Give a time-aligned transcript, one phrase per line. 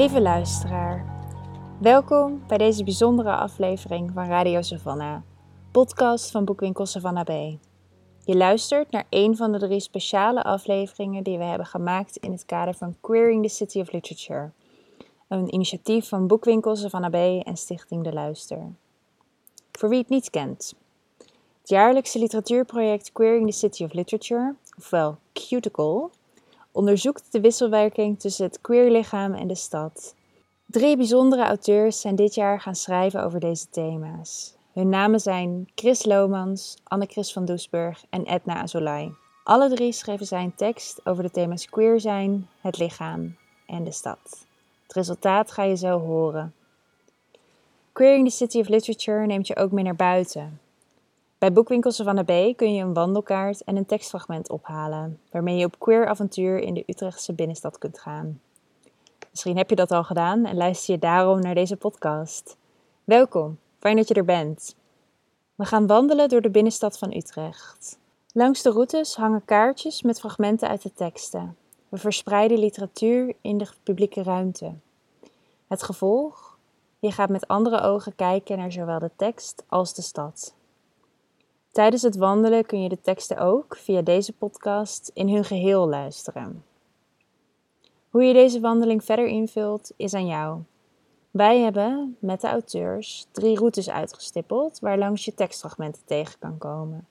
[0.00, 0.79] Lieve luisteraar,
[1.80, 5.20] welkom bij deze bijzondere aflevering van Radio Savannah,
[5.70, 7.58] podcast van boekwinkel Savannah B.
[8.24, 12.44] Je luistert naar een van de drie speciale afleveringen die we hebben gemaakt in het
[12.44, 14.50] kader van Queering the City of Literature,
[15.28, 18.62] een initiatief van boekwinkel Savannah B en Stichting De Luister.
[19.72, 20.74] Voor wie het niet kent,
[21.60, 26.08] het jaarlijkse literatuurproject Queering the City of Literature, ofwel Cuticle,
[26.72, 30.14] onderzoekt de wisselwerking tussen het queerlichaam en de stad.
[30.70, 34.54] Drie bijzondere auteurs zijn dit jaar gaan schrijven over deze thema's.
[34.72, 39.14] Hun namen zijn Chris Lomans, Anne-Chris van Doesburg en Edna Azolai.
[39.44, 43.92] Alle drie schreven zij een tekst over de thema's queer zijn, het lichaam en de
[43.92, 44.46] stad.
[44.82, 46.54] Het resultaat ga je zo horen.
[47.92, 50.60] Queering the City of Literature neemt je ook mee naar buiten,
[51.40, 55.64] bij boekwinkels van de B kun je een wandelkaart en een tekstfragment ophalen, waarmee je
[55.64, 58.40] op queer avontuur in de Utrechtse binnenstad kunt gaan.
[59.30, 62.56] Misschien heb je dat al gedaan en luister je daarom naar deze podcast.
[63.04, 64.76] Welkom, fijn dat je er bent.
[65.54, 67.98] We gaan wandelen door de binnenstad van Utrecht.
[68.32, 71.56] Langs de routes hangen kaartjes met fragmenten uit de teksten.
[71.88, 74.74] We verspreiden literatuur in de publieke ruimte.
[75.66, 76.58] Het gevolg?
[76.98, 80.54] Je gaat met andere ogen kijken naar zowel de tekst als de stad.
[81.72, 86.64] Tijdens het wandelen kun je de teksten ook via deze podcast in hun geheel luisteren.
[88.10, 90.60] Hoe je deze wandeling verder invult is aan jou.
[91.30, 97.06] Wij hebben met de auteurs drie routes uitgestippeld waar langs je tekstfragmenten tegen kan komen.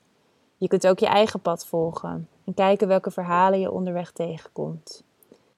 [0.56, 5.04] Je kunt ook je eigen pad volgen en kijken welke verhalen je onderweg tegenkomt.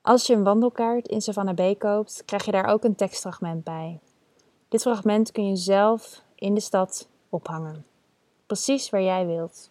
[0.02, 3.98] Als je een wandelkaart in Savannah B koopt, krijg je daar ook een tekstfragment bij.
[4.68, 7.84] Dit fragment kun je zelf in de stad ophangen
[8.52, 9.70] precies waar jij wilt.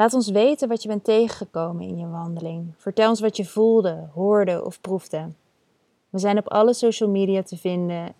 [0.00, 2.74] Laat ons weten wat je bent tegengekomen in je wandeling.
[2.76, 5.28] Vertel ons wat je voelde, hoorde of proefde.
[6.10, 8.14] We zijn op alle social media te vinden,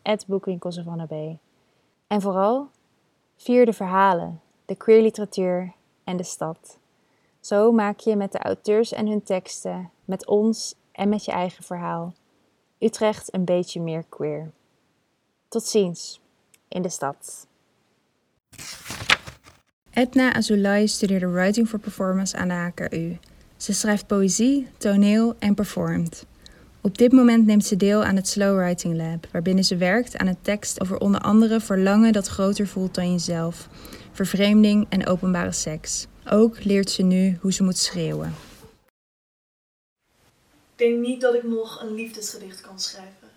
[0.84, 1.12] van B.
[2.06, 2.68] En vooral,
[3.36, 5.72] vier de verhalen, de queer literatuur
[6.04, 6.78] en de stad.
[7.40, 11.64] Zo maak je met de auteurs en hun teksten, met ons en met je eigen
[11.64, 12.12] verhaal,
[12.78, 14.50] Utrecht een beetje meer queer.
[15.48, 16.20] Tot ziens
[16.68, 17.46] in de stad.
[20.00, 23.18] Edna Azulay studeerde Writing for Performance aan de HKU.
[23.56, 26.26] Ze schrijft poëzie, toneel en performt.
[26.80, 30.26] Op dit moment neemt ze deel aan het Slow Writing Lab, waarbinnen ze werkt aan
[30.26, 33.68] een tekst over onder andere verlangen dat groter voelt dan jezelf,
[34.12, 36.06] vervreemding en openbare seks.
[36.30, 38.34] Ook leert ze nu hoe ze moet schreeuwen.
[40.76, 43.28] Ik denk niet dat ik nog een liefdesgedicht kan schrijven.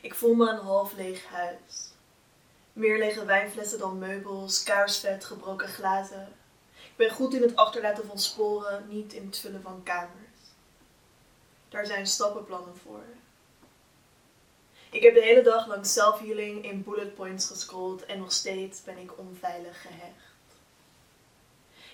[0.00, 1.91] Ik voel me een half leeg huis.
[2.72, 6.28] Meer lege wijnflessen dan meubels, kaarsvet, gebroken glazen.
[6.74, 10.30] Ik ben goed in het achterlaten van sporen, niet in het vullen van kamers.
[11.68, 13.04] Daar zijn stappenplannen voor.
[14.90, 18.98] Ik heb de hele dag lang self-healing in bullet points gescrolld en nog steeds ben
[18.98, 20.31] ik onveilig gehecht.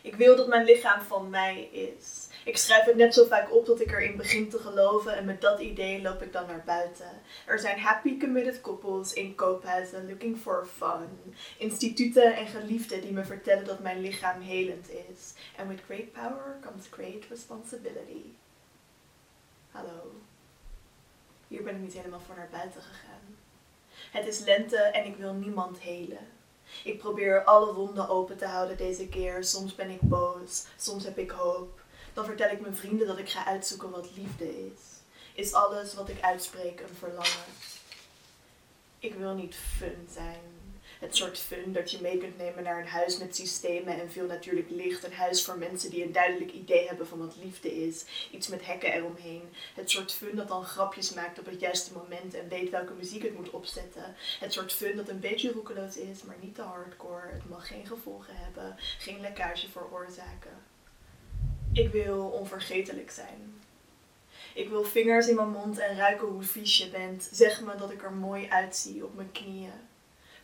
[0.02, 2.28] Ik wil dat mijn lichaam van mij is.
[2.44, 5.40] Ik schrijf het net zo vaak op dat ik erin begin te geloven en met
[5.40, 7.10] dat idee loop ik dan naar buiten.
[7.46, 11.34] Er zijn happy committed koppels in koophuizen looking for fun.
[11.58, 15.34] Instituten en geliefden die me vertellen dat mijn lichaam helend is.
[15.58, 18.22] And with great power comes great responsibility.
[19.70, 20.12] Hallo.
[21.48, 23.36] Hier ben ik niet helemaal voor naar buiten gegaan.
[24.10, 26.37] Het is lente en ik wil niemand helen.
[26.84, 29.44] Ik probeer alle wonden open te houden deze keer.
[29.44, 31.80] Soms ben ik boos, soms heb ik hoop.
[32.12, 34.80] Dan vertel ik mijn vrienden dat ik ga uitzoeken wat liefde is.
[35.34, 37.52] Is alles wat ik uitspreek een verlangen?
[38.98, 40.57] Ik wil niet fun zijn.
[40.98, 44.26] Het soort fun dat je mee kunt nemen naar een huis met systemen en veel
[44.26, 45.04] natuurlijk licht.
[45.04, 48.04] Een huis voor mensen die een duidelijk idee hebben van wat liefde is.
[48.30, 49.42] Iets met hekken eromheen.
[49.74, 53.22] Het soort fun dat dan grapjes maakt op het juiste moment en weet welke muziek
[53.22, 54.14] het moet opzetten.
[54.40, 57.32] Het soort fun dat een beetje roekeloos is, maar niet te hardcore.
[57.32, 60.62] Het mag geen gevolgen hebben, geen lekkage veroorzaken.
[61.72, 63.60] Ik wil onvergetelijk zijn.
[64.54, 67.28] Ik wil vingers in mijn mond en ruiken hoe vies je bent.
[67.32, 69.87] Zeg me dat ik er mooi uitzie op mijn knieën.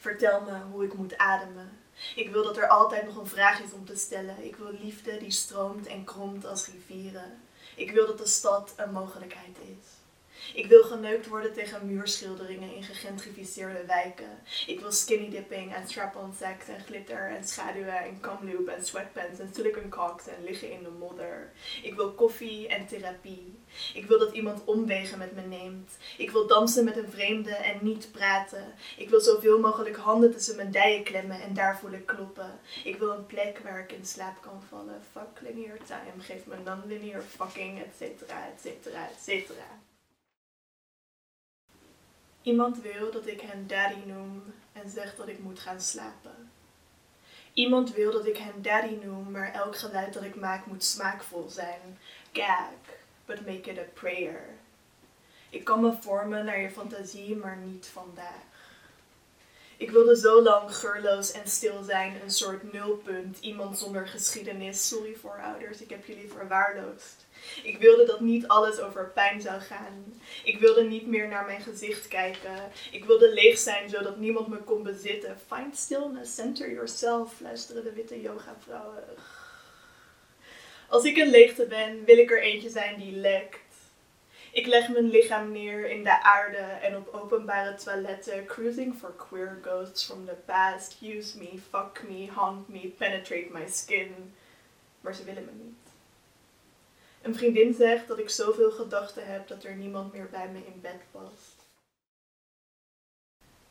[0.05, 1.79] Vertel me hoe ik moet ademen.
[2.15, 4.45] Ik wil dat er altijd nog een vraag is om te stellen.
[4.45, 7.43] Ik wil liefde die stroomt en kromt als rivieren.
[7.77, 10.04] Ik wil dat de stad een mogelijkheid is.
[10.55, 14.39] Ik wil geneukt worden tegen muurschilderingen in gegentrificeerde wijken.
[14.67, 19.39] Ik wil skinny dipping en strap-on sex en glitter en schaduwen en kamloop en sweatpants
[19.39, 21.53] en silicone cocks en liggen in de modder.
[21.83, 23.59] Ik wil koffie en therapie.
[23.95, 25.97] Ik wil dat iemand omwegen met me neemt.
[26.17, 28.75] Ik wil dansen met een vreemde en niet praten.
[28.97, 32.59] Ik wil zoveel mogelijk handen tussen mijn dijen klemmen en daar voelen kloppen.
[32.85, 35.03] Ik wil een plek waar ik in slaap kan vallen.
[35.13, 39.83] Fuck linear time, geef me non-linear fucking, et cetera, et cetera, et cetera.
[42.45, 44.43] Iemand wil dat ik hen daddy noem
[44.73, 46.51] en zegt dat ik moet gaan slapen.
[47.53, 51.49] Iemand wil dat ik hen daddy noem, maar elk geluid dat ik maak moet smaakvol
[51.49, 51.99] zijn.
[52.33, 52.71] Gag,
[53.25, 54.45] but make it a prayer.
[55.51, 58.43] Ik kan me vormen naar je fantasie, maar niet vandaag.
[59.85, 64.89] Ik wilde zo lang geurloos en stil zijn, een soort nulpunt, iemand zonder geschiedenis.
[64.89, 67.27] Sorry voor ouders, ik heb jullie verwaarloosd.
[67.63, 70.21] Ik wilde dat niet alles over pijn zou gaan.
[70.45, 72.71] Ik wilde niet meer naar mijn gezicht kijken.
[72.91, 75.39] Ik wilde leeg zijn zodat niemand me kon bezitten.
[75.53, 79.05] Find stillness, center yourself, fluisteren de witte yoga-vrouwen.
[80.89, 83.59] Als ik een leegte ben, wil ik er eentje zijn die lekt.
[84.55, 89.59] Ik leg mijn lichaam neer in de aarde en op openbare toiletten, cruising for queer
[89.63, 90.97] ghosts from the past.
[91.03, 94.35] Use me, fuck me, haunt me, penetrate my skin.
[95.01, 95.89] Maar ze willen me niet.
[97.23, 100.81] Een vriendin zegt dat ik zoveel gedachten heb dat er niemand meer bij me in
[100.81, 101.67] bed past.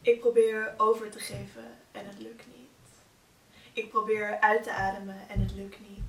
[0.02, 2.90] Ik probeer over te geven en het lukt niet.
[3.74, 6.00] Ik probeer uit te ademen en het lukt niet.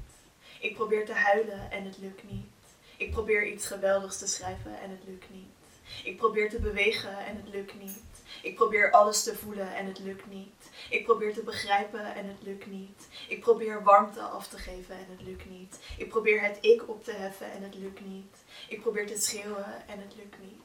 [0.61, 2.54] Ik probeer te huilen en het lukt niet.
[2.97, 5.53] Ik probeer iets geweldigs te schrijven en het lukt niet.
[6.05, 8.03] Ik probeer te bewegen en het lukt niet.
[8.43, 10.71] Ik probeer alles te voelen en het lukt niet.
[10.91, 13.09] Ik probeer te begrijpen en het lukt niet.
[13.29, 15.79] Ik probeer warmte af te geven en het lukt niet.
[15.99, 18.37] Ik probeer het ik op te heffen en het lukt niet.
[18.69, 20.63] Ik probeer te schreeuwen en het lukt niet.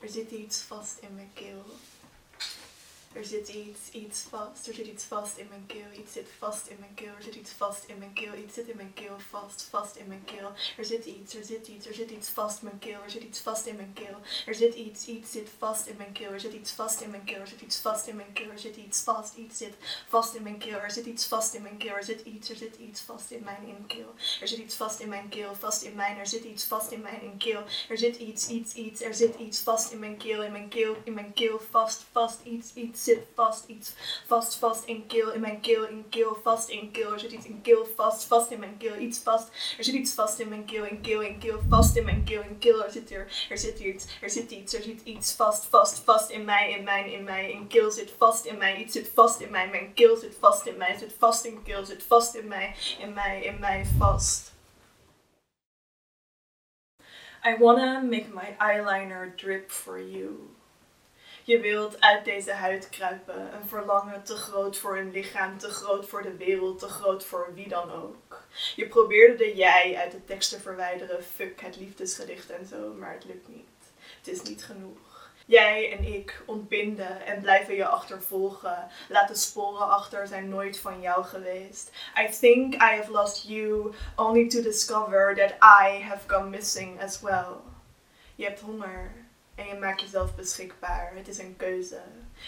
[0.00, 1.64] Er zit iets vast in mijn keel.
[3.12, 4.66] Er zit iets, iets vast.
[4.66, 6.00] Er zit iets vast in mijn keel.
[6.00, 7.14] Iets zit vast in mijn keel.
[7.16, 8.34] Er zit iets vast in mijn keel.
[8.34, 10.52] Iets zit in mijn keel vast, vast in mijn keel.
[10.76, 13.02] Er zit iets, er zit iets, er zit iets vast in mijn keel.
[13.02, 14.16] Er zit iets vast in mijn keel.
[14.46, 16.30] Er zit iets, iets zit vast in mijn keel.
[16.30, 17.40] Er zit iets vast in mijn keel.
[17.40, 18.50] Er zit iets vast in mijn keel.
[18.50, 19.74] Er zit iets vast, iets zit
[20.08, 20.78] vast in mijn keel.
[20.78, 21.94] Er zit iets vast in mijn keel.
[21.94, 24.14] Er zit iets, er zit iets vast in mijn inkeel.
[24.40, 26.18] Er zit iets vast in mijn keel, vast in mijn.
[26.18, 27.62] Er zit iets vast in mijn inkeel.
[27.88, 29.00] Er zit iets, iets, iets.
[29.00, 32.40] Er zit iets vast in mijn keel, in mijn keel, in mijn keel, vast, vast,
[32.44, 33.92] iets, iets zit vast, iets
[34.26, 37.12] vast, vast in keel, in mijn keel, in keel, vast in keel.
[37.12, 39.48] Er zit iets in keel, vast, vast in mijn keel, iets vast.
[39.78, 42.42] Er zit iets vast in mijn keel, in keel, in keel, vast in mijn keel,
[42.42, 42.84] in keel.
[42.84, 46.30] Er zit er, er zit iets, er zit iets, er zit iets vast, vast, vast
[46.30, 49.40] in mij, in mijn, in mij, in keel zit vast in mij, iets zit vast
[49.40, 52.48] in mij, mijn keel zit vast in mij, zit vast in keel, zit vast in
[52.48, 54.56] mij, in mij, in mij, vast.
[57.44, 60.57] I wanna make my eyeliner drip for you.
[61.48, 66.08] Je wilt uit deze huid kruipen, een verlangen te groot voor een lichaam, te groot
[66.08, 68.42] voor de wereld, te groot voor wie dan ook.
[68.76, 73.12] Je probeerde de jij uit de tekst te verwijderen, fuck het liefdesgedicht en zo, maar
[73.12, 73.92] het lukt niet.
[74.18, 75.30] Het is niet genoeg.
[75.46, 78.88] Jij en ik ontbinden en blijven je achtervolgen.
[79.08, 81.90] Laat de sporen achter, zijn nooit van jou geweest.
[82.18, 87.20] I think I have lost you, only to discover that I have gone missing as
[87.20, 87.56] well.
[88.34, 89.26] Je hebt honger
[89.58, 91.12] en je maakt jezelf beschikbaar.
[91.14, 92.00] Het is een keuze.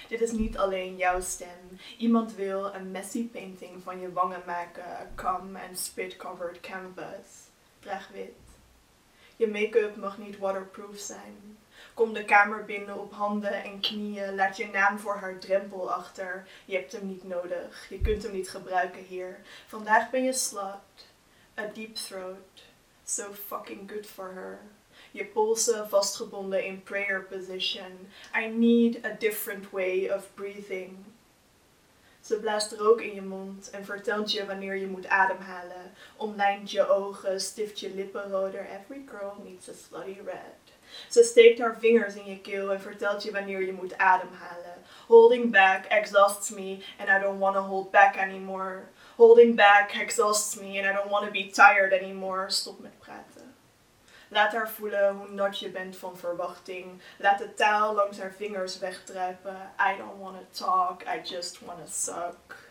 [0.09, 1.79] Dit is niet alleen jouw stem.
[1.99, 4.85] Iemand wil een messy painting van je wangen maken.
[4.85, 7.49] A cum and spit covered canvas.
[7.79, 8.33] Draag wit.
[9.37, 11.59] Je make-up mag niet waterproof zijn.
[11.95, 14.35] Kom de kamer binnen op handen en knieën.
[14.35, 16.49] Laat je naam voor haar drempel achter.
[16.65, 17.87] Je hebt hem niet nodig.
[17.89, 19.41] Je kunt hem niet gebruiken hier.
[19.67, 21.09] Vandaag ben je slut.
[21.59, 22.65] A deep throat.
[23.05, 24.61] So fucking good for her.
[25.13, 28.09] Je polsen vastgebonden in prayer position.
[28.35, 31.05] I need a different way of breathing.
[32.21, 35.93] Ze blaast rook in je mond en vertelt je wanneer je moet ademhalen.
[36.17, 38.67] Omlijnt je ogen, stift je lippen roder.
[38.67, 40.79] Every girl needs a slutty red.
[41.09, 44.75] Ze steekt haar vingers in je keel en vertelt je wanneer je moet ademhalen.
[45.07, 48.89] Holding back exhausts me and I don't want to hold back anymore.
[49.17, 52.51] Holding back exhausts me and I don't want to be tired anymore.
[52.51, 53.40] Stop met praten.
[54.33, 57.01] Laat haar voelen hoe nat je bent van verwachting.
[57.19, 59.73] Laat de taal langs haar vingers wegdruipen.
[59.79, 62.69] I don't want to talk, I just want to suck.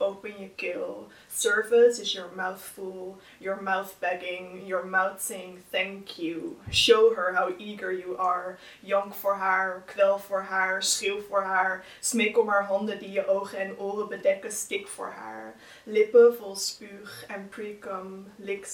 [0.00, 1.08] Open je keel.
[1.28, 6.56] Service is your mouth full, your mouth begging, your mouth saying thank you.
[6.70, 8.58] Show her how eager you are.
[8.80, 11.84] Jank voor haar, kwel voor haar, schreeuw voor haar.
[12.00, 15.54] Smeek om haar handen die je ogen en oren bedekken, stik voor haar.
[15.84, 18.66] Lippen vol spuug en precum, lik.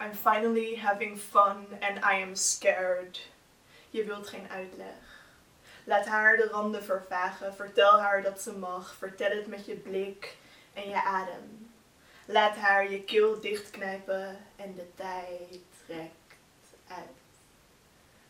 [0.00, 3.20] I'm finally having fun and I am scared.
[3.90, 5.26] Je wilt geen uitleg.
[5.84, 7.54] Laat haar de randen vervagen.
[7.54, 8.94] Vertel haar dat ze mag.
[8.94, 10.36] Vertel het met je blik
[10.72, 11.70] en je adem.
[12.24, 16.36] Laat haar je keel dichtknijpen en de tijd trekt
[16.88, 17.16] uit.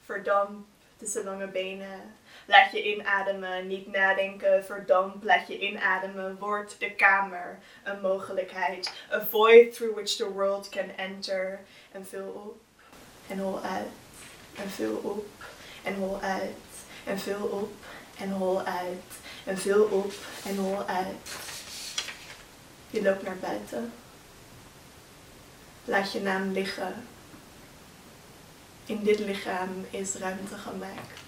[0.04, 0.66] Verdamp
[0.98, 2.14] tussen lange benen.
[2.46, 6.38] Laat je inademen, niet nadenken, verdamp, laat je inademen.
[6.38, 8.92] Word de kamer een mogelijkheid.
[9.12, 11.60] A void through which the world can enter.
[11.92, 12.60] En vul op
[13.28, 13.88] en hol uit.
[14.56, 15.26] En vul op
[15.82, 16.56] en hol uit.
[17.04, 17.72] En vul op
[18.18, 19.04] en hol uit.
[19.44, 20.12] En vul op
[20.44, 21.28] en hol uit.
[22.90, 23.92] Je loopt naar buiten.
[25.84, 27.06] Laat je naam liggen.
[28.88, 31.27] In dit lichaam is ruimte gemaakt.